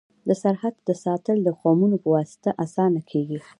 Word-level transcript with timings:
د 0.27 0.29
سرحد 0.41 0.75
ساتل 1.03 1.37
د 1.43 1.49
قومونو 1.61 1.95
په 2.03 2.07
واسطه 2.15 2.49
اسانه 2.63 3.01
کيږي. 3.11 3.39